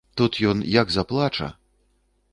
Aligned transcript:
Тут 0.21 0.39
ён 0.51 0.63
як 0.77 0.95
заплача! 0.95 1.51